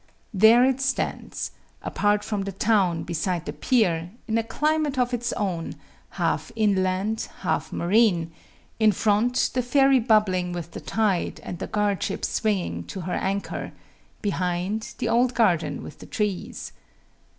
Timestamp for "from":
2.23-2.41